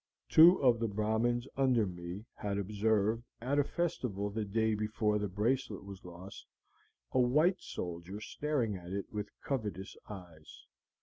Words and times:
"Two 0.29 0.57
of 0.63 0.79
the 0.79 0.87
Brahmins 0.87 1.47
under 1.55 1.85
me 1.85 2.25
had 2.33 2.57
observed, 2.57 3.21
at 3.39 3.59
a 3.59 3.63
festival 3.63 4.31
the 4.31 4.45
day 4.45 4.73
before 4.73 5.19
the 5.19 5.27
bracelet 5.27 5.83
was 5.83 6.03
lost, 6.03 6.47
a 7.11 7.19
white 7.19 7.59
soldier 7.61 8.19
staring 8.19 8.75
at 8.75 8.91
it 8.91 9.13
with 9.13 9.29
covetous 9.43 9.95
eyes. 10.09 10.65